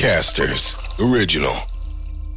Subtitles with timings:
[0.00, 0.78] Podcasters
[1.10, 1.56] Original.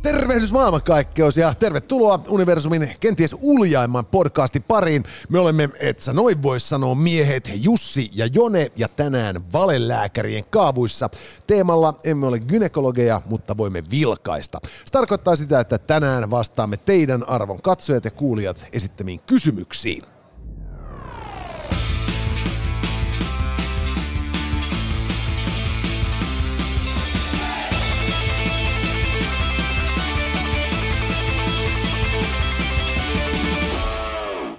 [0.01, 5.03] Tervehdys maailmankaikkeus ja tervetuloa Universumin kenties uljaimman podcastin pariin.
[5.29, 11.09] Me olemme, et sä noin voi sanoa, miehet Jussi ja Jone ja tänään valelääkärien kaavuissa.
[11.47, 14.59] Teemalla emme ole gynekologeja, mutta voimme vilkaista.
[14.63, 20.12] Se tarkoittaa sitä, että tänään vastaamme teidän arvon katsojat ja kuulijat esittämiin kysymyksiin.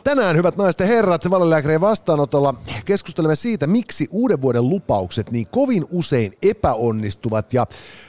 [0.04, 2.54] Tänään, hyvät naiset ja herrat, valelääkärien vastaanotolla
[2.84, 7.66] keskustelemme siitä, miksi uuden vuoden lupaukset niin kovin usein epäonnistuvat ja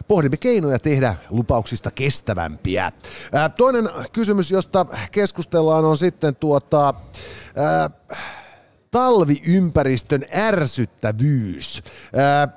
[0.08, 2.92] pohdimme keinoja tehdä lupauksista kestävämpiä.
[3.34, 6.94] Ää, toinen kysymys, josta keskustellaan, on sitten tuota,
[7.56, 7.90] ää,
[8.92, 11.84] talviympäristön ärsyttävyys.
[12.16, 12.48] Ää,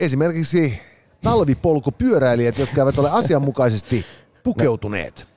[0.00, 0.78] esimerkiksi
[1.22, 4.04] talvipolkupyöräilijät, jotka eivät ole asianmukaisesti
[4.44, 5.31] pukeutuneet.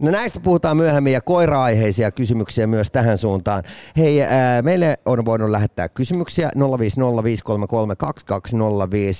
[0.00, 3.62] No näistä puhutaan myöhemmin ja koira-aiheisia kysymyksiä myös tähän suuntaan.
[3.96, 6.50] Hei, ää, meille on voinut lähettää kysymyksiä.
[6.56, 6.60] 050533205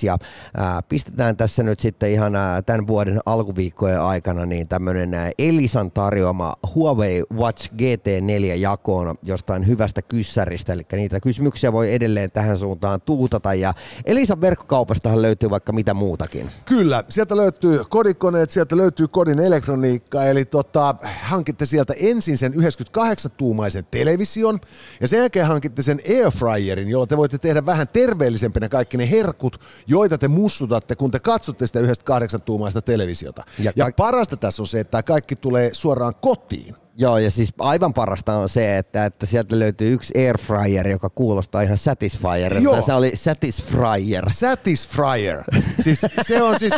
[0.03, 0.17] ja
[0.57, 6.53] ää, pistetään tässä nyt sitten ihan ää, tämän vuoden alkuviikkojen aikana niin tämmöinen Elisan tarjoama
[6.75, 13.53] Huawei Watch GT4 jakoon jostain hyvästä kyssäristä, eli niitä kysymyksiä voi edelleen tähän suuntaan tuutata.
[13.53, 13.73] Ja
[14.05, 16.49] Elisan verkkokaupastahan löytyy vaikka mitä muutakin.
[16.65, 23.85] Kyllä, sieltä löytyy kodikoneet, sieltä löytyy kodin elektroniikka, eli tota, hankitte sieltä ensin sen 98-tuumaisen
[23.91, 24.59] television,
[25.01, 29.59] ja sen jälkeen hankitte sen airfryerin, jolla te voitte tehdä vähän terveellisempänä kaikki ne herkut,
[29.87, 33.43] joita te mussutatte, kun te katsotte sitä 98-tuumaista televisiota.
[33.59, 36.75] Ja, ja parasta tässä on se, että tämä kaikki tulee suoraan kotiin.
[37.01, 41.61] Joo, ja siis aivan parasta on se, että, että sieltä löytyy yksi airfryer, joka kuulostaa
[41.61, 42.57] ihan Satisfyer.
[42.61, 42.81] Joo.
[42.81, 44.25] Se oli Satisfryer.
[44.27, 45.43] Satisfryer.
[45.79, 46.73] Siis se on siis,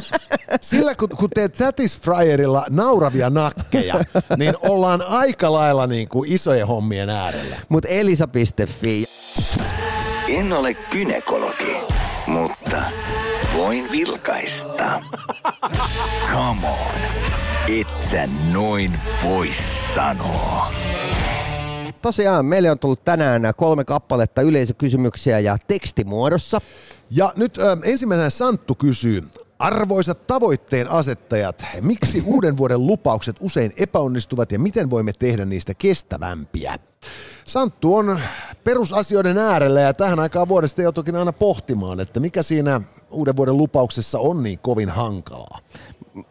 [0.62, 3.96] sillä kun, kun teet Satisfryerilla nauravia nakkeja,
[4.38, 7.56] niin ollaan aika lailla niin kuin isojen hommien äärellä.
[7.70, 9.06] Mutta elisa.fi.
[10.28, 11.78] En ole gynekologi,
[12.28, 12.63] mutta
[13.58, 15.02] voin vilkaista.
[16.32, 17.02] Come on,
[17.80, 19.50] et sä noin voi
[19.94, 20.74] sanoa.
[22.02, 26.62] Tosiaan meille on tullut tänään kolme kappaletta yleisökysymyksiä ja tekstimuodossa.
[27.10, 29.24] Ja nyt ö, ensimmäisenä Santtu kysyy,
[29.60, 36.76] Arvoisat tavoitteen asettajat, miksi uuden vuoden lupaukset usein epäonnistuvat ja miten voimme tehdä niistä kestävämpiä?
[37.44, 38.20] Santtu on
[38.64, 42.82] perusasioiden äärellä ja tähän aikaan vuodesta joutuukin aina pohtimaan, että mikä siinä
[43.14, 45.60] uuden vuoden lupauksessa on niin kovin hankalaa.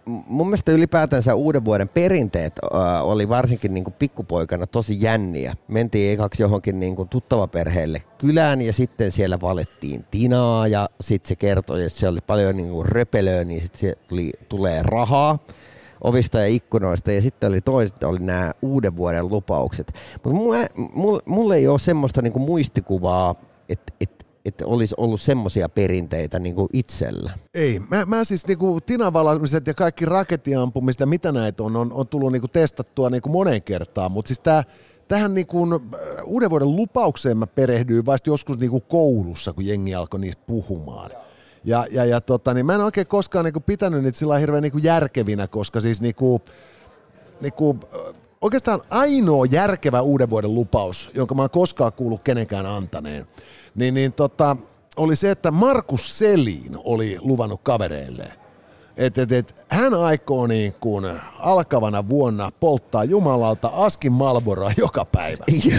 [0.05, 5.55] Mun mielestä ylipäätänsä uuden vuoden perinteet äh, oli varsinkin niin kuin pikkupoikana tosi jänniä.
[5.69, 11.37] Mentiin ekaksi johonkin niin kuin tuttavaperheelle kylään ja sitten siellä valettiin tinaa ja sitten se
[11.37, 15.39] kertoi, että siellä oli paljon niin kuin röpelöä, niin sitten tuli, tulee rahaa
[16.05, 19.93] ovista ja ikkunoista ja sitten oli toiset, oli nämä uuden vuoden lupaukset.
[20.25, 23.35] Mutta mulle, mulle, mulle ei ole semmoista niinku muistikuvaa,
[23.69, 27.33] että et, että olisi ollut semmoisia perinteitä niinku itsellä.
[27.55, 32.33] Ei, mä, mä siis niinku tinavalamiset ja kaikki rakettiampumista mitä näitä on, on, on tullut
[32.33, 34.65] niinku testattua niinku moneen kertaan, mutta siis tää,
[35.09, 35.81] tähän niinku,
[36.25, 41.11] uuden vuoden lupaukseen mä perehdyin vasta joskus niinku koulussa, kun jengi alkoi niistä puhumaan.
[41.65, 44.79] Ja, ja, ja tota, niin mä en oikein koskaan niinku pitänyt niitä sillä hirveän niinku
[44.79, 46.43] järkevinä, koska siis niinku,
[47.41, 47.79] niinku,
[48.41, 53.27] oikeastaan ainoa järkevä uuden vuoden lupaus, jonka mä oon koskaan kuullut kenenkään antaneen,
[53.75, 54.57] niin, niin tota,
[54.97, 58.33] oli se, että Markus Selin oli luvannut kavereilleen.
[58.97, 61.05] Et, et, et, hän aikoo niin kuin
[61.39, 65.45] alkavana vuonna polttaa Jumalalta askin Malboroa joka päivä.
[65.71, 65.77] ja,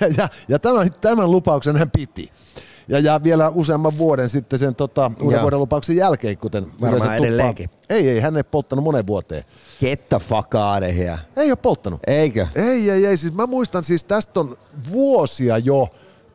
[0.00, 2.32] ja, ja, ja tämän, tämän lupauksen hän piti.
[2.88, 7.70] Ja, ja vielä useamman vuoden sitten sen tota, uuden vuoden lupauksen jälkeen, kuten Varmaan edelleenkin.
[7.88, 9.44] Ei, ei, hän ei polttanut monen vuoteen.
[10.14, 10.32] Of
[10.96, 11.18] here.
[11.36, 12.00] Ei ole polttanut.
[12.06, 12.46] Eikö?
[12.54, 13.16] Ei, ei, ei.
[13.16, 14.56] Siis mä muistan siis tästä on
[14.92, 15.88] vuosia jo,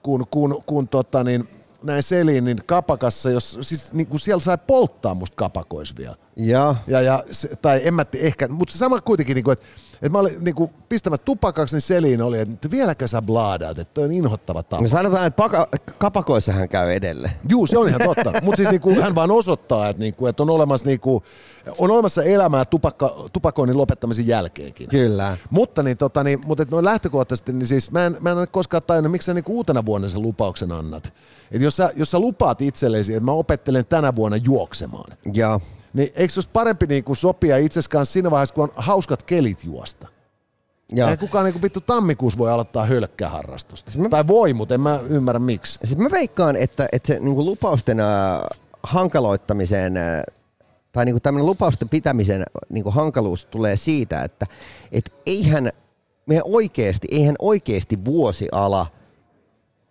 [0.03, 1.49] kun, kun, kun tota niin,
[1.83, 6.15] näin selin, niin kapakassa, jos, siis niin kun siellä sai polttaa musta kapakois vielä.
[6.35, 6.75] Joo.
[6.87, 10.19] Ja, ja se, tai en mä ehkä, mutta sama kuitenkin, niin kuin, että, että mä
[10.19, 14.11] olin niin kuin, pistämässä tupakaksi, niin seliin oli, että vieläkö sä blaadaat, että toi on
[14.11, 14.83] inhottava tapa.
[14.83, 15.67] No sanotaan, että paka-
[15.97, 17.33] kapakoissa hän käy edelleen.
[17.49, 18.33] Juu, se on ihan totta.
[18.43, 21.23] Mutta siis niinku, hän vaan osoittaa, että, niinku, että on, olemassa, niinku,
[21.77, 24.89] on olemassa elämää tupakka, tupakoinnin lopettamisen jälkeenkin.
[24.89, 25.37] Kyllä.
[25.49, 28.83] Mutta, niin, tota, niin, mutta noin lähtökohtaisesti, niin siis mä en, mä en ole koskaan
[28.83, 31.13] tajunnut, miksi sä niinku uutena vuonna sen lupauksen annat.
[31.51, 35.61] Et jos, sä, jos sä lupaat itsellesi, että mä opettelen tänä vuonna juoksemaan, Joo.
[35.93, 39.63] niin eikö se olisi parempi niinku sopia itses kanssa siinä vaiheessa, kun on hauskat kelit
[39.63, 40.07] juosta?
[40.93, 41.09] Joo.
[41.09, 43.91] Ei kukaan niinku vittu tammikuussa voi aloittaa hölkkäharrastusta.
[43.97, 45.79] mä- Tai voi, mutta en mä ymmärrä miksi.
[45.83, 48.07] Sitten mä veikkaan, että, että se niin lupausten äh,
[48.83, 50.21] hankaloittamiseen äh,
[50.91, 54.45] tai niin kuin tämmöinen lupausten pitämisen niin kuin hankaluus tulee siitä, että
[54.91, 55.71] et eihän
[56.25, 58.87] me oikeasti, eihän oikeasti vuosi ala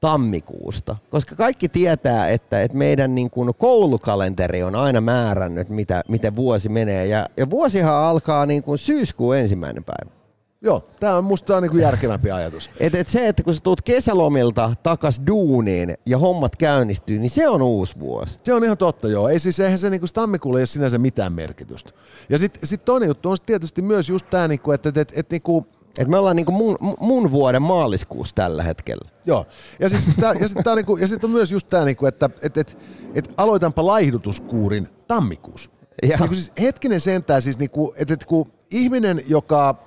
[0.00, 6.36] tammikuusta, koska kaikki tietää, että, että meidän niin kuin koulukalenteri on aina määrännyt, mitä, miten
[6.36, 10.19] vuosi menee, ja, ja vuosihan alkaa niin kuin syyskuun ensimmäinen päivä.
[10.62, 12.70] Joo, tämä on musta on niinku järkevämpi ajatus.
[12.80, 17.48] Et, et se, että kun sä tuut kesälomilta takas duuniin ja hommat käynnistyy, niin se
[17.48, 18.38] on uusi vuosi.
[18.44, 19.28] Se on ihan totta, joo.
[19.28, 21.90] Ei siis eihän se niinku tammikuulle ei ole sinänsä mitään merkitystä.
[22.28, 25.30] Ja sitten sit toinen juttu on tietysti myös just tämä, niinku, että et, et, et,
[25.30, 25.66] niinku,
[25.98, 29.10] Et me ollaan niinku mun, mun vuoden maaliskuussa tällä hetkellä.
[29.26, 29.46] Joo.
[29.80, 32.56] Ja, siis tää, ja sitten niinku, ja sit on myös just tämä, niinku, että et,
[32.56, 32.78] et,
[33.14, 35.70] et aloitanpa laihdutuskuurin tammikuussa.
[36.02, 36.16] Ja.
[36.16, 39.84] Niinku siis hetkinen sentään, siis niinku, että et, kun ihminen, joka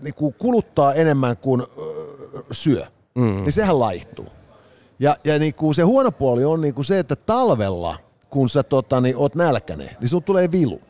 [0.00, 1.62] niinku, kuluttaa enemmän kuin
[2.52, 3.22] syö, mm.
[3.22, 4.26] niin sehän laihtuu.
[4.98, 7.96] Ja, ja niinku, se huono puoli on niinku se, että talvella,
[8.30, 10.80] kun sä tota, niin, oot nälkäinen, niin sun tulee vilu.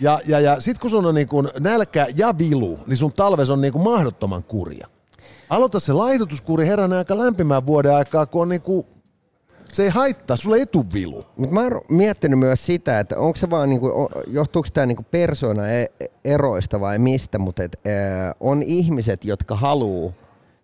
[0.00, 3.60] Ja, ja, ja sit kun sun on niinku nälkä ja vilu, niin sun talves on
[3.60, 4.88] niinku mahdottoman kurja.
[5.50, 8.86] Aloita se laihdutuskuri herranen aika lämpimään vuoden aikaa, kun on niinku,
[9.74, 11.24] se ei haittaa, sulle ei tuu vilu.
[11.36, 16.80] Mutta mä oon miettinyt myös sitä, että onko se vaan, niinku, johtuuko tämä niinku persoonaeroista
[16.80, 20.14] vai mistä, mutta et, ää, on ihmiset, jotka haluu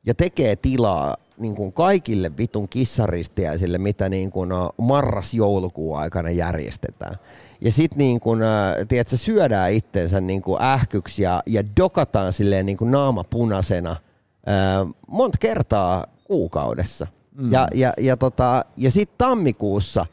[0.06, 7.16] ja tekee tilaa niin kuin kaikille vitun kissaristiäisille, mitä niin kuin marras-joulukuun aikana järjestetään.
[7.60, 12.66] Ja sitten niin kuin, ää, tiedätkö, syödään itsensä niin kuin ähkyksi ja, ja dokataan silleen
[12.66, 13.96] niin kuin naama punaisena
[15.06, 17.06] monta kertaa kuukaudessa.
[17.40, 17.52] Mm.
[17.52, 20.06] Ja, ja, ja, tota, ja sitten tammikuussa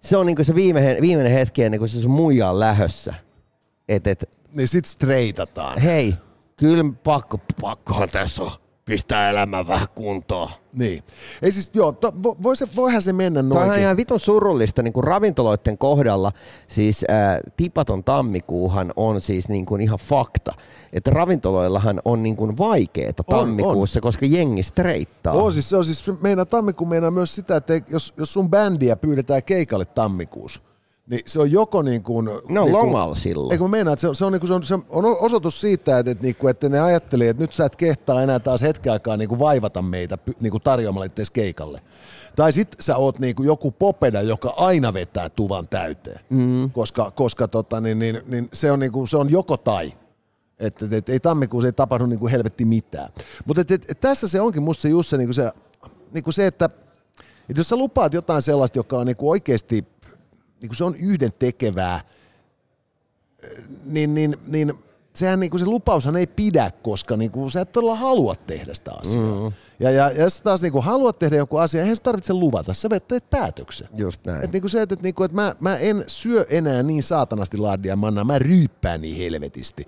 [0.00, 3.14] se on niinku se viimeinen, viimeinen hetki ennen kuin se sun muija on lähössä.
[3.88, 5.78] Et, et, Niin sit streitataan.
[5.80, 6.14] hei,
[6.56, 8.50] kyllä pakko, pakkohan tässä on
[8.84, 10.48] pistää elämä vähän kuntoon.
[10.72, 11.02] Niin.
[11.42, 13.82] Ei siis, joo, to, vo, voi se, voihan se mennä Tämä on noinkin.
[13.82, 16.32] ihan vitun surullista niin kuin ravintoloiden kohdalla.
[16.68, 20.52] Siis ää, tipaton tammikuuhan on siis niin kuin ihan fakta.
[20.92, 25.32] Että ravintoloillahan on niin kuin vaikeeta On, tammikuussa, koska jengi streittaa.
[25.32, 28.96] Oo, siis se on siis, meinaa tammikuun meinaa myös sitä, että jos, jos sun bändiä
[28.96, 30.60] pyydetään keikalle tammikuussa,
[31.06, 32.24] niin se on joko niin kuin...
[32.24, 33.52] Ne on niin lomalla silloin.
[33.52, 35.60] Eikö mä meinaan, että se on, se on, niin kuin, se on, se on osoitus
[35.60, 38.62] siitä, että, että, niin kuin, että ne ajattelee, että nyt sä et kehtaa enää taas
[38.62, 41.80] hetken aikaa niin kuin vaivata meitä niin kuin tarjoamalla itse keikalle.
[42.36, 46.70] Tai sit sä oot niin kuin joku popeda, joka aina vetää tuvan täyteen, mm.
[46.70, 49.92] koska, koska tota, niin, niin, niin se, on niin kuin, se on joko tai.
[50.58, 53.08] Että et, et, ei tammikuussa ei tapahdu niin kuin helvetti mitään.
[53.44, 55.52] Mutta et, et, et, tässä se onkin musta se just se, niin kuin se,
[56.14, 56.64] niin kuin se että,
[57.48, 59.84] että jos sä lupaat jotain sellaista, joka on niin kuin oikeasti,
[60.64, 62.00] niin kuin se on yhden tekevää,
[63.84, 64.72] niin, niin, niin
[65.14, 68.74] sehän niin kuin se lupaushan ei pidä, koska niin kuin sä et todella halua tehdä
[68.74, 69.50] sitä asiaa.
[69.50, 69.52] Mm.
[69.80, 72.74] Ja, ja, ja jos taas niin kuin haluat tehdä joku asia, eihän sä tarvitse luvata,
[72.74, 73.88] sä teet päätöksen.
[73.96, 74.44] Just näin.
[74.44, 77.96] Et niinku se, että, et niinku, että mä, mä en syö enää niin saatanasti laadia
[77.96, 79.86] mannaa, mä ryyppään niin helvetisti.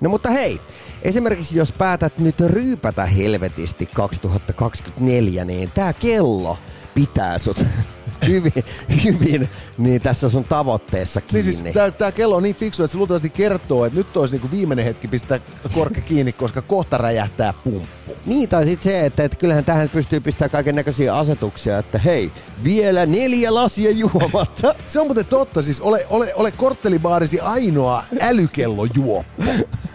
[0.00, 0.60] No mutta hei,
[1.02, 6.58] esimerkiksi jos päätät nyt ryypätä helvetisti 2024, niin tää kello
[6.94, 7.64] pitää sut
[8.28, 8.64] hyvin,
[9.04, 9.48] hyvin
[9.78, 11.52] niin tässä sun tavoitteessa Niin kiinni.
[11.52, 14.50] siis tää, tää kello on niin fiksu, että se luultavasti kertoo, että nyt olisi niinku
[14.50, 15.38] viimeinen hetki pistää
[15.74, 18.16] korkki kiinni, koska kohta räjähtää pumppu.
[18.26, 22.32] Niin, tai sitten se, että, että kyllähän tähän pystyy pistämään kaiken näköisiä asetuksia, että hei,
[22.64, 24.74] vielä neljä lasia juomatta.
[24.86, 29.42] Se on muuten totta, siis ole, ole, ole korttelibaarisi ainoa älykellojuoppo,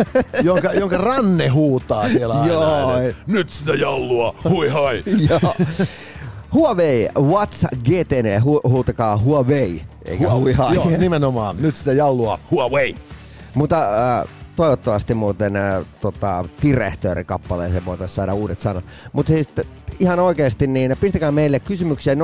[0.43, 2.53] jonka, jonka ranne huutaa siellä aina.
[2.53, 2.91] Joo.
[3.27, 5.03] Nyt sitä jallua, hui hai.
[5.29, 5.55] Joo.
[6.54, 10.74] Huawei What's GTN, hu- huutakaa Huawei, eikä huihaa.
[10.74, 11.56] Joo, nimenomaan.
[11.60, 12.96] Nyt sitä jallua, Huawei.
[13.54, 13.77] Mutta
[14.20, 18.86] äh, toivottavasti muuten äh, tota, Tirehtööri-kappaleeseen voitaisiin saada uudet sanat.
[19.13, 19.68] Mutta siis t-
[20.00, 22.20] ihan oikeasti, niin pistäkää meille kysymyksiä 050533205.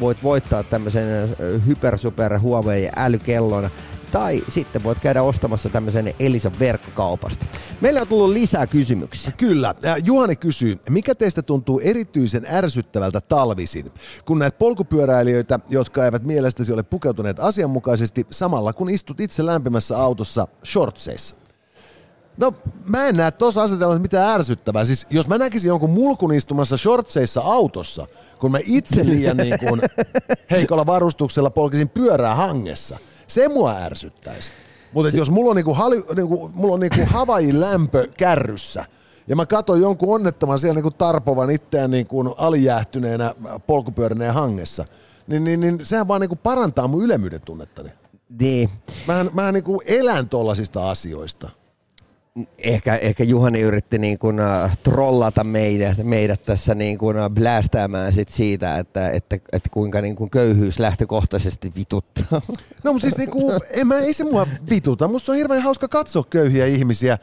[0.00, 1.28] Voit voittaa tämmöisen äh,
[1.66, 3.70] hypersuper Huawei älykellon.
[4.14, 7.46] Tai sitten voit käydä ostamassa tämmöisen Elisan verkkokaupasta.
[7.80, 9.32] Meillä on tullut lisää kysymyksiä.
[9.36, 9.74] Kyllä.
[10.04, 13.92] Juhani kysyy, mikä teistä tuntuu erityisen ärsyttävältä talvisin,
[14.24, 20.48] kun näet polkupyöräilijöitä, jotka eivät mielestäsi ole pukeutuneet asianmukaisesti samalla kun istut itse lämpimässä autossa
[20.64, 21.36] shortseissa?
[22.36, 22.52] No,
[22.86, 24.84] mä en näe tuossa asetelmassa mitään ärsyttävää.
[24.84, 28.06] Siis jos mä näkisin jonkun mulkun istumassa shortseissa autossa,
[28.38, 29.82] kun mä itse liian niin kuin
[30.50, 32.98] heikolla varustuksella polkisin pyörää hangessa,
[33.34, 34.52] se mua ärsyttäisi.
[34.92, 38.84] Mutta jos mulla on, niinku hali, niinku, mulla on niinku Havain lämpö kärryssä,
[39.28, 43.34] ja mä katson jonkun onnettoman siellä niinku tarpovan itseään niinku alijäähtyneenä
[43.66, 44.84] polkupyöräneen hangessa,
[45.26, 47.90] niin, niin, niin sehän vaan niinku parantaa mun ylemmyyden tunnettani.
[48.40, 48.70] Niin.
[49.06, 51.50] Mähän, mähän niinku elän tollasista asioista.
[52.58, 58.12] Ehkä, ehkä Juhani yritti niin kuin, uh, trollata meidät, meidät tässä niin kuin, uh, blästäämään
[58.12, 62.42] sit siitä, että, että, että kuinka niin kuin köyhyys lähtökohtaisesti vituttaa.
[62.84, 65.08] No mutta siis niinku, en mä, ei se mua vituta.
[65.08, 67.18] Musta on hirveän hauska katsoa köyhiä ihmisiä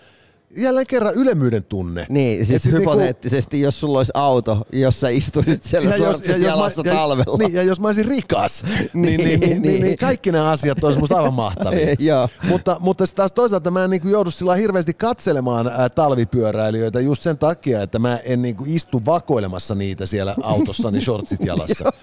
[0.57, 2.05] jälleen kerran ylemmyyden tunne.
[2.09, 6.37] Niin, siis, siis hypoteettisesti, niinku, jos sulla olisi auto, jossa istuisit siellä ja jos, ja
[6.37, 7.37] jalassa mä, talvella.
[7.37, 10.99] Niin, ja jos mä olisin rikas, niin, niin, niin, niin, niin kaikki nämä asiat olisi
[10.99, 12.29] musta aivan mahtavia.
[12.49, 17.21] mutta, mutta taas toisaalta mä en niin kuin joudu sillä hirveästi katselemaan ää, talvipyöräilijöitä just
[17.21, 21.93] sen takia, että mä en niin kuin istu vakoilemassa niitä siellä autossani shortsit jalassa.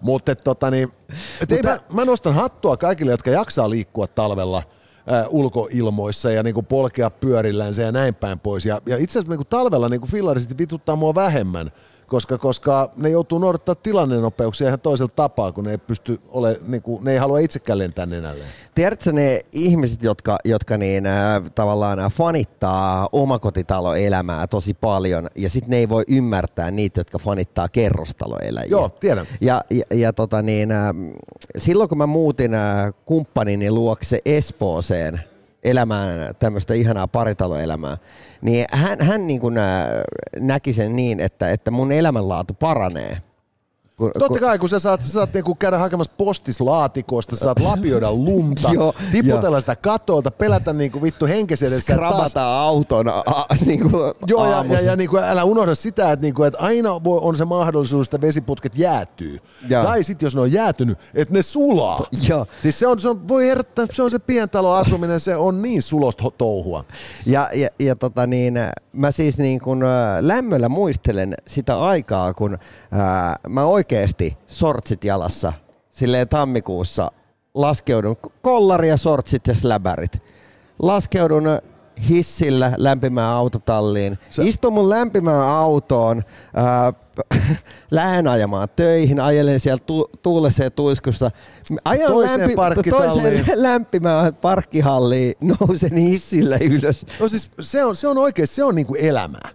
[0.00, 0.88] Mutta tota, niin,
[1.40, 4.62] et Mutta, mä, mä nostan hattua kaikille, jotka jaksaa liikkua talvella–
[5.28, 8.66] ulkoilmoissa ja niinku polkea pyörillänsä ja näin päin pois.
[8.66, 11.70] Ja, ja itse asiassa niinku talvella niinku fillarisit vituttaa mua vähemmän,
[12.08, 16.82] koska, koska ne joutuu noudattaa tilannenopeuksia ihan toisella tapaa, kun ne ei pysty ole, niin
[16.82, 18.48] kuin, ne ei halua itsekään lentää nenälleen.
[18.74, 25.76] Tiedätkö ne ihmiset, jotka, jotka niin, äh, tavallaan fanittaa omakotitaloelämää tosi paljon, ja sitten ne
[25.76, 28.70] ei voi ymmärtää niitä, jotka fanittaa kerrostaloeläjiä.
[28.70, 29.26] Joo, tiedän.
[29.40, 30.94] Ja, ja, ja tota niin, äh,
[31.58, 35.20] silloin kun mä muutin äh, kumppanini luokse Espooseen,
[35.66, 37.98] elämään tämmöistä ihanaa paritaloelämää,
[38.42, 39.54] niin hän, hän niin kuin
[40.40, 43.16] näki sen niin, että, että mun elämänlaatu paranee
[43.96, 48.12] kun, Totta kai, kun sä saat, sä saat niinku käydä hakemassa postislaatikosta, sä saat lapioida
[48.12, 49.60] lunta, joo, tiputella jo.
[49.60, 51.92] sitä katolta, pelätä niinku vittu henkesi edessä.
[51.92, 52.66] Skrabata taas...
[52.66, 53.90] auton a, niinku
[54.26, 57.44] Joo, ja, ja, ja niinku, älä unohda sitä, että niinku, et aina voi, on se
[57.44, 59.38] mahdollisuus, että vesiputket jäätyy.
[59.68, 59.82] Ja.
[59.82, 62.06] Tai sitten jos ne on jäätynyt, että ne sulaa.
[62.28, 62.46] Joo.
[62.60, 66.30] Siis se on, se on, voi herättää, se on se pientaloasuminen, se on niin sulosta
[66.38, 66.84] touhua.
[67.26, 68.54] Ja, ja, ja tota niin,
[68.92, 69.84] mä siis niin kun,
[70.20, 72.58] lämmöllä muistelen sitä aikaa, kun
[72.92, 75.52] ää, mä oikeasti sortsit jalassa
[75.90, 77.10] silleen tammikuussa
[77.54, 80.22] laskeudun, kollari ja sortsit ja släbärit.
[80.82, 81.44] Laskeudun
[82.08, 84.18] hissillä lämpimään autotalliin.
[84.30, 84.42] Sä...
[84.42, 86.22] Istun mun lämpimään autoon,
[86.54, 86.92] ää,
[87.90, 91.30] lähden ajamaan töihin, ajelen siellä tu- tuulessa ja tuiskussa.
[91.84, 97.06] Ajan toiseen lämpi- toiseen lämpimään parkkihalliin, nousen hissillä ylös.
[97.20, 99.48] No siis se on, se on oikeasti, se on niinku elämää.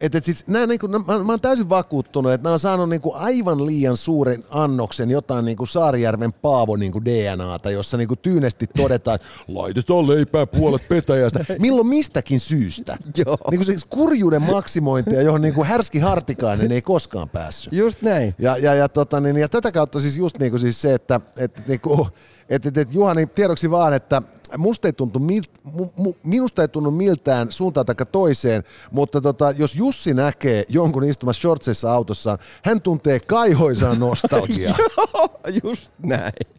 [0.00, 3.12] Et, et siis, nää, niinku, mä, mä oon täysin vakuuttunut, että nämä on saanut niinku
[3.14, 9.26] aivan liian suuren annoksen jotain niinku Saarijärven Paavo niinku DNAta, jossa niinku tyynesti todetaan, että
[9.48, 11.44] laitetaan leipää puolet petäjästä.
[11.58, 12.96] Milloin mistäkin syystä.
[13.26, 13.38] Joo.
[13.50, 17.72] Niinku siis kurjuuden maksimointia, johon niinku härski Hartikainen ei koskaan päässyt.
[17.72, 18.34] Just näin.
[18.38, 21.68] Ja, ja, ja, tota, niin, ja tätä kautta siis just niinku siis se, että et,
[21.68, 22.08] niinku,
[22.48, 24.22] et, et, et Juhani, tiedoksi vaan, että
[24.58, 29.76] musta ei tuntu, mu, mu, minusta ei tunnu miltään suuntaan tai toiseen, mutta tota, jos
[29.76, 34.76] Jussi näkee jonkun istumassa shortseissa autossa, hän tuntee kaihoisaa nostalgiaa.
[34.96, 35.30] Joo,
[35.64, 36.55] just näin.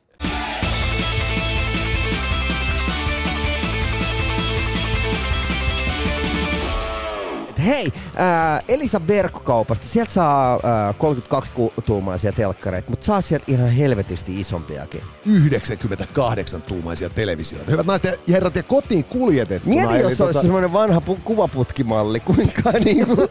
[7.66, 15.02] Hei, äh, Elisa verkkokaupasta, sieltä saa äh, 32-tuumaisia telkkareita, mutta saa sieltä ihan helvetisti isompiakin.
[15.28, 17.72] 98-tuumaisia televisioita.
[17.72, 19.76] Hyvät naiset ja herrat, ja kotiin kuljetettuna.
[19.76, 20.24] Mieti, jos tota...
[20.26, 23.28] olisi semmoinen vanha pu- kuvaputkimalli, kuinka niinku...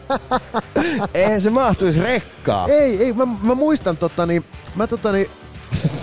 [1.13, 2.67] Eihän se mahtuisi rekkaa.
[2.67, 4.43] Ei, ei, mä, mä muistan tota niin,
[4.75, 5.29] mä tota niin,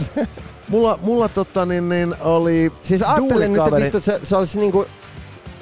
[0.68, 4.86] mulla, mulla tota niin, niin oli Siis ajattelen nyt, että vittu, se, se olisi niinku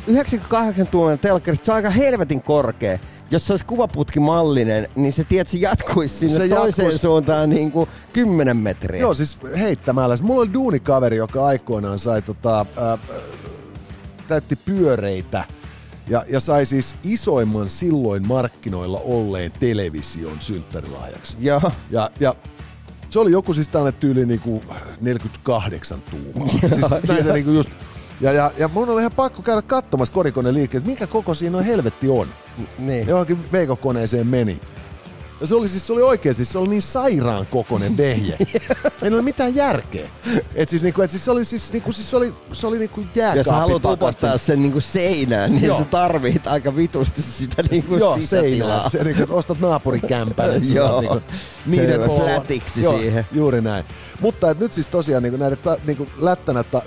[0.07, 2.99] 98 tuomen telkkarista, se on aika helvetin korkea.
[3.31, 6.99] Jos se olisi kuvaputkimallinen, niin se se jatkuisi sinne se toiseen jatkuisi.
[6.99, 9.01] suuntaan niin kuin 10 metriä.
[9.01, 10.17] Joo, siis heittämällä.
[10.23, 12.99] Mulla oli duunikaveri, joka aikoinaan sai tota, ää,
[14.29, 15.45] täytti pyöreitä
[16.09, 21.37] ja, ja sai siis isoimman silloin markkinoilla olleen television synttärilahjaksi.
[21.41, 21.73] Joo.
[21.91, 22.35] Ja, ja
[23.11, 24.63] se oli joku siis tällainen tyyli niinku
[25.01, 26.49] 48 tuumaa.
[26.75, 27.71] siis näitä niinku just
[28.23, 31.65] ja, ja, ja mun oli ihan pakko käydä katsomassa kodikone liikkeelle, minkä koko siinä on
[31.65, 32.29] helvetti on.
[32.79, 33.09] Niin.
[33.09, 34.61] Johonkin veikokoneeseen meni.
[35.41, 38.37] Ja se oli siis se oli oikeasti, se oli niin sairaan kokonen vehje.
[39.03, 40.09] Ei ole mitään järkeä.
[40.55, 43.01] Et siis, niinku, et siis se oli siis, niinku, siis se oli, se oli niinku
[43.15, 45.79] jääkaapin Ja sä haluat upottaa sen niinku seinään, niin Joo.
[45.79, 48.91] sä tarvit aika vitusti sitä niinku Joo, seinään.
[48.91, 50.75] Se, niinku, ostat naapurikämpän.
[50.75, 51.21] Joo, niinku,
[51.67, 53.27] niiden se flatiksi siihen.
[53.33, 53.85] Juuri näin.
[54.21, 56.83] Mutta et nyt siis tosiaan niinku, näiden ta, niinku, lättänä ta,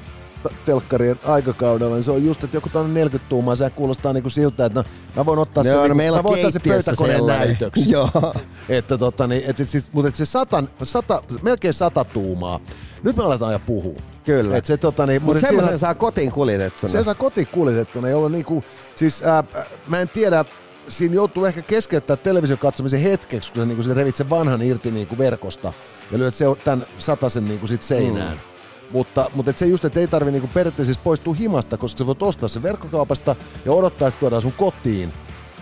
[0.66, 4.66] telkkarien aikakaudella, niin se on just, että joku tuonne 40 tuumaa, se kuulostaa niinku siltä,
[4.66, 4.86] että no,
[5.16, 7.90] mä voin ottaa, se, niinku, mä voin ottaa se pöytäkoneen näytöksi.
[7.92, 8.34] Joo.
[8.70, 12.60] Että tota, niin, et, siis, mutta et se sata, sata, melkein sata tuumaa,
[13.04, 14.00] nyt me aletaan jo puhua.
[14.26, 14.58] Kyllä.
[14.58, 16.92] Et se, tota, niin, Mutta semmoisen saa kotiin kuljetettuna.
[16.92, 18.64] Se saa kotiin kuljetettuna, jolla niinku,
[18.96, 19.44] siis ää,
[19.88, 20.46] mä en tiedä,
[20.88, 25.18] siinä joutuu ehkä keskeyttää television katsomisen hetkeksi, kun sä niinku, revit sen vanhan irti niinku
[25.18, 25.74] verkosta
[26.12, 28.34] ja lyöt se, tämän satasen niinku sit seinään.
[28.34, 28.55] Mm
[28.92, 32.06] Mutta, mutta et se just, että ei tarvi niinku periaatteessa siis poistua himasta, koska sä
[32.06, 35.14] voit ostaa se verkkokaupasta ja odottaa, että tuodaan sun kotiin.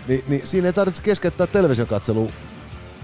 [0.08, 2.30] Ni, niin siinä ei tarvitse keskeyttää television katselua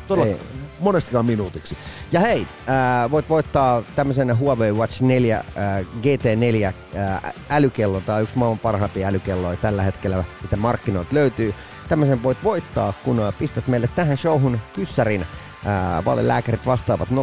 [0.08, 0.40] todella Ei.
[0.80, 1.76] monestikaan minuutiksi.
[2.12, 5.44] Ja hei, äh, voit voittaa tämmöisen Huawei Watch 4 äh,
[5.80, 8.00] GT4 äh, älykello.
[8.00, 11.54] Tämä on yksi maailman parhaimpia älykelloja tällä hetkellä, mitä markkinoilta löytyy.
[11.88, 15.26] Tämmöisen voit voittaa, kun pistät meille tähän showhun kyssärin.
[15.66, 17.14] Äh, valelääkärit vastaavat 0505332205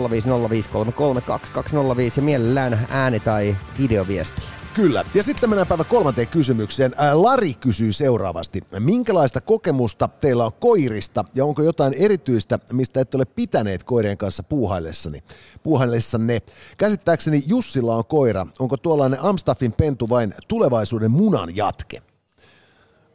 [2.16, 4.42] ja mielellään ääni- tai videoviesti.
[4.74, 5.06] Kyllä.
[5.14, 6.94] Ja sitten mennään päivän kolmanteen kysymykseen.
[6.98, 8.62] Ää, Lari kysyy seuraavasti.
[8.80, 14.44] Minkälaista kokemusta teillä on koirista ja onko jotain erityistä, mistä ette ole pitäneet koirien kanssa
[14.44, 15.24] puuhaillessani?
[15.64, 16.42] puuhaillessanne?
[16.78, 18.48] Käsittääkseni Jussilla on koira.
[18.60, 22.02] Onko tuollainen Amstaffin pentu vain tulevaisuuden munan jatke?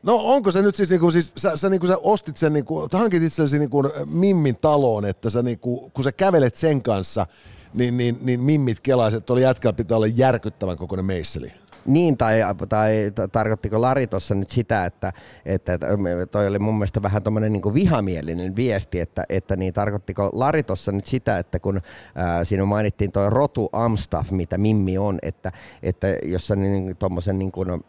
[0.03, 3.23] No onko se nyt siis, niinku, siis sä, sä, niinku, sä ostit sen, niinku, hankit
[3.23, 7.27] itsellesi niinku, Mimmin taloon, että sä, niinku, kun sä kävelet sen kanssa,
[7.75, 11.53] niin, niin, niin Mimmit kelaiset, että oli jätkällä pitää olla järkyttävän kokoinen meisseli.
[11.87, 15.13] Niin, tai, tai tarkoittiko Lari tuossa nyt sitä, että,
[15.47, 15.87] että, että
[16.31, 20.93] toi oli mun mielestä vähän tuommoinen niin vihamielinen viesti, että, että niin tarkoittiko Lari tuossa
[20.93, 21.81] nyt sitä, että kun
[22.15, 27.39] ää, siinä mainittiin tuo rotu Amstaff, mitä Mimmi on, että, että jos sä niin, tuommoisen
[27.39, 27.85] niin kuin,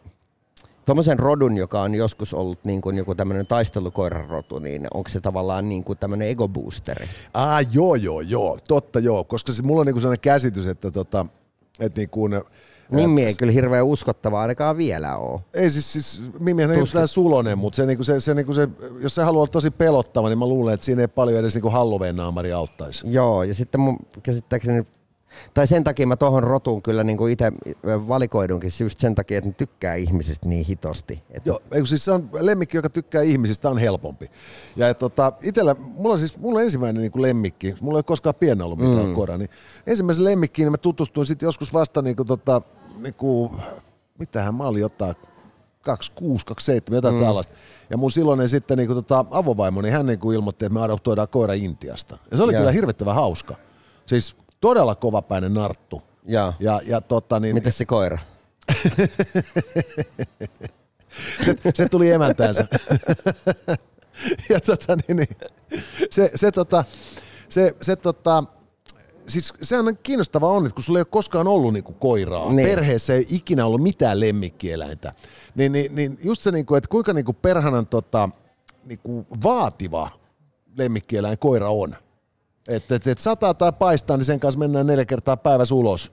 [0.84, 5.20] Tuommoisen rodun, joka on joskus ollut niin kuin joku tämmöinen taistelukoiran rotu, niin onko se
[5.20, 7.06] tavallaan niin kuin tämmöinen ego-boosteri?
[7.34, 11.26] Ah, joo, joo, joo, totta joo, koska se, mulla on niinku sellainen käsitys, että tota,
[11.80, 12.28] et niinku,
[12.90, 15.40] Mimmi ei kyllä hirveän uskottava ainakaan vielä ole.
[15.54, 18.68] Ei siis, siis Mimmihän on jotain sulonen, mutta se, niinku se, se, niinku se,
[19.00, 21.70] jos se haluaa olla tosi pelottava, niin mä luulen, että siinä ei paljon edes niinku
[21.70, 23.04] Halloween naamari auttaisi.
[23.12, 24.86] Joo, ja sitten mun käsittääkseni,
[25.54, 27.52] tai sen takia mä tohon rotuun kyllä niin kuin itse
[27.84, 31.22] valikoidunkin, just sen takia, että ne tykkää ihmisistä niin hitosti.
[31.30, 34.30] Että Joo, eikö siis se on lemmikki, joka tykkää ihmisistä, on helpompi.
[34.76, 38.62] Ja et, tota, itellä, mulla siis mulla ensimmäinen niin kuin lemmikki, mulla ei koskaan pieni
[38.62, 39.14] ollut mitään mm.
[39.14, 39.50] koira, niin
[39.86, 42.62] ensimmäisen lemmikkiin niin mä tutustuin sitten joskus vasta niin kuin, tota,
[42.98, 43.52] niin kuin,
[44.18, 45.14] mitähän mä olin jotain
[45.84, 47.20] 26, 27, jotain mm.
[47.20, 47.54] tällaista.
[47.90, 50.84] Ja mun silloinen sitten niin kuin, tota, avovaimo, niin hän niin kuin ilmoitti, että me
[50.84, 52.18] adoptoidaan koira Intiasta.
[52.30, 52.60] Ja se oli Joo.
[52.60, 53.56] kyllä hirvittävän hauska.
[54.06, 56.02] Siis todella kovapäinen narttu.
[56.26, 56.52] Joo.
[56.60, 58.18] Ja, ja tota, niin, Mitäs se koira?
[61.44, 62.66] se, se tuli emäntäänsä.
[64.50, 65.28] ja tota, niin, niin,
[66.10, 66.84] se, se, tota,
[67.48, 68.44] se, se tota,
[69.28, 72.68] siis sehän on kiinnostavaa on, että kun sulla ei ole koskaan ollut niinku koiraa, niin.
[72.68, 75.12] perheessä ei ikinä ollut mitään lemmikkieläintä,
[75.54, 78.28] niin, niin, niin just se, niinku, että kuinka niinku perhanan tota,
[78.84, 80.10] niinku vaativa
[80.78, 81.96] lemmikkieläin koira on.
[82.68, 86.12] Että et, et sataa tai paistaa, niin sen kanssa mennään neljä kertaa päivässä ulos.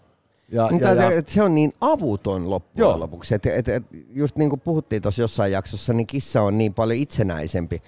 [0.52, 3.00] Ja, Mutta ja, ja, et se on niin avuton loppujen Joo.
[3.00, 3.36] lopuksi.
[3.36, 7.00] Et, et, et, just niin kuin puhuttiin tuossa jossain jaksossa, niin kissa on niin paljon
[7.00, 7.82] itsenäisempi.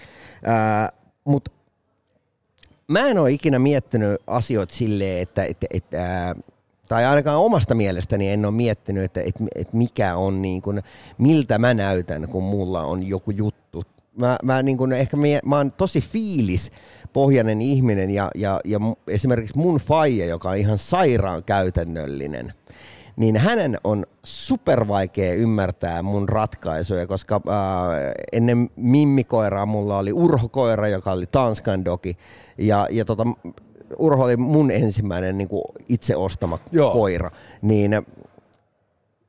[1.23, 1.52] Mutta
[2.88, 6.36] mä en ole ikinä miettinyt asioita silleen, että, että, että ää,
[6.89, 10.82] tai ainakaan omasta mielestäni en ole miettinyt, että, että, että mikä on niin kuin,
[11.17, 13.62] miltä mä näytän, kun mulla on joku juttu.
[14.17, 16.71] Mä, mä, niin kuin ehkä mie, mä oon tosi fiilis
[17.13, 22.54] pohjainen ihminen ja, ja, ja esimerkiksi mun faija, joka on ihan sairaan käytännöllinen,
[23.15, 30.88] niin hänen on super vaikea ymmärtää mun ratkaisuja, koska ää, ennen mimmikoiraa mulla oli urhokoira,
[30.88, 32.17] joka oli Tanskan dogi,
[32.58, 33.23] ja, ja tota,
[33.97, 35.49] Urho oli mun ensimmäinen niin
[35.89, 36.91] itse ostama Joo.
[36.93, 37.91] koira, niin,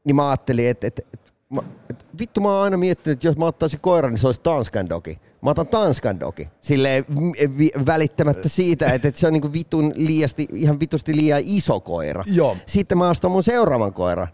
[0.04, 1.83] niin mä ajattelin, että, että, että, mä- että
[2.18, 5.18] vittu mä oon aina miettinyt, että jos mä ottaisin koiran, niin se olisi Tanskan dogi.
[5.42, 6.48] Mä otan Tanskan dogi.
[6.60, 11.16] Silleen vi- vi- välittämättä siitä, että, että se on niin kuin vitun liiasti, ihan vitusti
[11.16, 12.24] liian iso koira.
[12.26, 12.56] Joo.
[12.66, 14.28] Sitten mä ostan mun seuraavan koiran.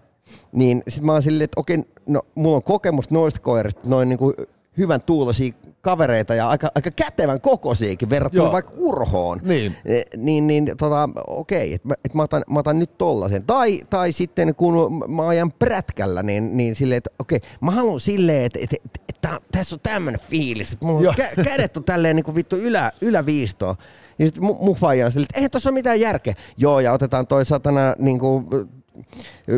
[0.53, 4.35] Niin sit mä oon silleen, että okei, no mulla on kokemus noista koirista, noin niinku
[4.79, 8.53] hyvän tuulosia kavereita ja aika, aika kätevän kokoisiakin verrattuna Joo.
[8.53, 9.41] vaikka urhoon.
[9.43, 9.77] Niin.
[9.85, 13.43] Eh, Niin, niin tota, okei, että mä, et mä, otan, mä otan nyt tollasen.
[13.45, 18.45] Tai, tai sitten kun mä ajan prätkällä, niin, niin silleen, että okei, mä haluan silleen,
[18.45, 22.25] että, että, että, että tässä on tämmönen fiilis, että mulla kä- kädet on tälleen niin
[22.25, 23.75] kuin vittu ylä, yläviistoon.
[24.19, 26.35] Ja sitten mun, faija on silleen, että eihän tossa ole mitään järkeä.
[26.57, 28.47] Joo, ja otetaan toi satana niin kuin,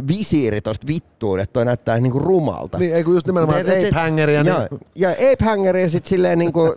[0.08, 2.78] visiiri tosta vittuun, että toi näyttää niinku rumalta.
[2.78, 6.38] Niin, ei kun just nimenomaan, Et- et- ape-hängeria, niin- Joo, ja ape-hangeri ja sit silleen
[6.38, 6.74] niinku,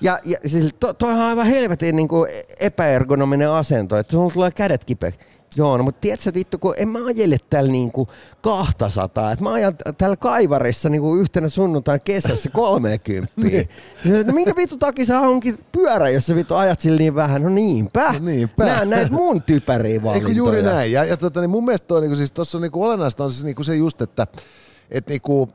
[0.00, 2.26] ja, ja siis to, toihan on aivan helvetin niinku
[2.60, 5.20] epäergonominen asento, että sulla tulee kädet kipeäksi.
[5.56, 8.08] Joo, no mutta tiedätkö vittu, kun en mä ajele täällä niinku
[8.40, 13.32] 200, että mä ajan täällä kaivarissa niinku yhtenä sunnuntaina kesässä 30.
[13.36, 13.68] Niin.
[14.26, 17.42] No minkä vittu takia sä onkin pyörä, jos sä vittu ajat sillä niin vähän?
[17.42, 18.12] No niinpä.
[18.12, 18.64] No niinpä.
[18.64, 20.34] Nää näitä mun typeriä Eikö valintoja.
[20.34, 20.92] juuri näin?
[20.92, 23.44] Ja, ja tota, niin mun mielestä toi, niinku, siis tuossa on niinku olennaista on siis
[23.44, 24.26] niinku se just, että
[24.90, 25.48] et niinku,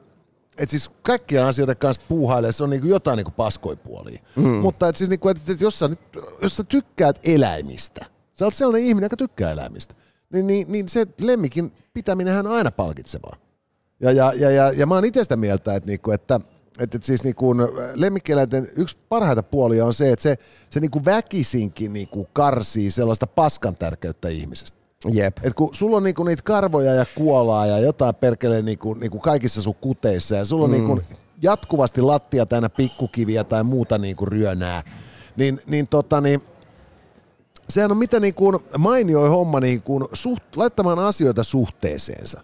[0.58, 4.20] et siis kaikkien asioiden kanssa puuhailee, se on niinku jotain niinku paskoipuolia.
[4.36, 4.44] Mm.
[4.48, 6.00] Mutta et siis niinku, et, et jos, sä nyt,
[6.42, 8.06] jos sä tykkäät eläimistä,
[8.36, 9.96] sä oot sellainen ihminen, joka tykkää eläimistä,
[10.34, 13.36] niin, niin, niin se lemmikin pitäminen on aina palkitsevaa.
[14.00, 16.40] Ja, ja, ja, ja, ja mä oon itse sitä mieltä, että, niinku, että
[16.80, 17.56] että, että siis niinku
[17.94, 20.38] lemmikkieläinten yksi parhaita puolia on se, että se,
[20.70, 24.78] se niinku väkisinkin niinku karsii sellaista paskan tärkeyttä ihmisestä.
[25.12, 25.38] Jep.
[25.44, 29.62] Et kun sulla on niinku niitä karvoja ja kuolaa ja jotain perkelee niinku, niinku kaikissa
[29.62, 30.76] sun kuteissa ja sulla on mm.
[30.76, 31.02] niinku
[31.42, 34.84] jatkuvasti lattia täynnä pikkukiviä tai muuta niinku ryönää,
[35.38, 36.42] niin, niin, tota, niin
[37.70, 42.42] sehän on mitä niinku mainio homma niinku suht, laittamaan asioita suhteeseensa.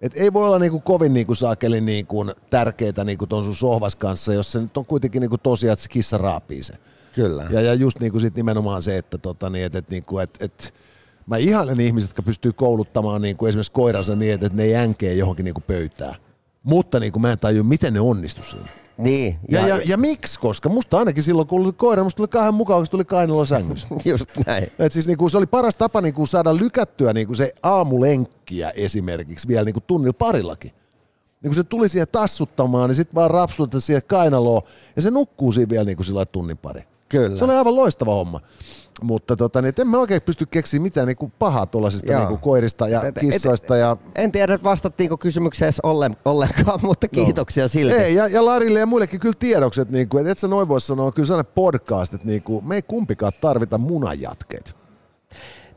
[0.00, 4.34] Et ei voi olla niinku kovin niinku saakeli niinku tärkeää niinku ton sun sohvas kanssa,
[4.34, 6.74] jos se nyt on kuitenkin niinku tosiaan, että se kissa raapii se.
[7.14, 7.46] Kyllä.
[7.50, 10.74] Ja, ja just niinku sit nimenomaan se, että tota, niin, et, et, niinku, et, et,
[11.26, 15.14] mä ihailen ihmiset, jotka pystyy kouluttamaan niinku esimerkiksi koiransa niin, että, et ne ei änkee
[15.14, 16.14] johonkin niinku pöytään.
[16.62, 18.68] Mutta niinku mä en tajua, miten ne onnistu siinä.
[18.98, 19.38] Niin.
[19.48, 20.40] Ja, ja, ja, ja, miksi?
[20.40, 23.88] Koska musta ainakin silloin, kun oli koira, musta tuli kahden mukaan, kun tuli kainalo sängyssä.
[24.04, 24.68] Just näin.
[24.78, 29.64] Et siis niinku, se oli paras tapa niinku, saada lykättyä niinku, se aamulenkkiä esimerkiksi vielä
[29.64, 30.70] niinku, tunnilla parillakin.
[31.42, 34.62] Niin kun se tuli siihen tassuttamaan, niin sitten vaan rapsulta siihen kainaloon,
[34.96, 36.82] ja se nukkuu siinä vielä niinku, sillä tunnin pari.
[37.08, 37.36] Kyllä.
[37.36, 38.40] Se oli aivan loistava homma.
[39.02, 42.88] Mutta tota, niin, en mä oikein pysty keksiä mitään niin kuin pahaa tuollaisista niin koirista
[42.88, 43.76] ja et, kissoista.
[43.76, 43.96] Ja...
[44.14, 47.68] En tiedä, vastattiinko kysymykseen ollen, ollenkaan, mutta kiitoksia no.
[47.68, 47.94] silti.
[47.94, 50.80] Ei, ja, ja Larille ja muillekin kyllä tiedokset, niin kuin, että et sä noin voi
[50.80, 54.72] sanoa, kyllä sellainen podcast, että niin kuin, me ei kumpikaan tarvita munajatkeita.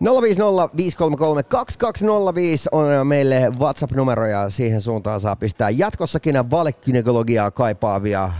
[0.03, 0.07] 050533205
[2.71, 8.31] on meille WhatsApp-numero ja siihen suuntaan saa pistää jatkossakin valekynekologiaa kaipaavia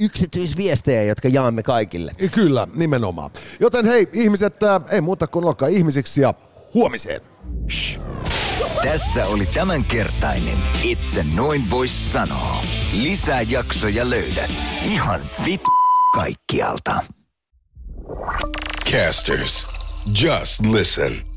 [0.00, 2.12] yksityisviestejä, jotka jaamme kaikille.
[2.32, 3.30] Kyllä, nimenomaan.
[3.60, 6.34] Joten hei ihmiset, äh, ei muuta kuin olkaa ihmisiksi ja
[6.74, 7.20] huomiseen.
[7.70, 8.00] Shh.
[8.82, 12.62] Tässä oli tämänkertainen Itse noin vois sanoa.
[13.02, 14.50] Lisää jaksoja löydät
[14.84, 15.62] ihan vit
[16.14, 17.00] kaikkialta.
[18.92, 19.66] Casters,
[20.22, 21.29] just listen.